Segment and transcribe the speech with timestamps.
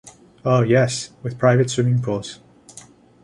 [0.43, 2.39] Oh, yes, with private swimming pools.